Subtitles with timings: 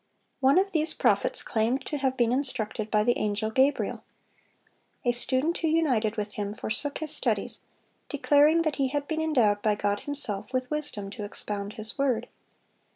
[0.39, 4.03] One of these prophets claimed to have been instructed by the angel Gabriel.
[5.05, 7.59] A student who united with him forsook his studies,
[8.09, 12.29] declaring that he had been endowed by God Himself with wisdom to expound His word.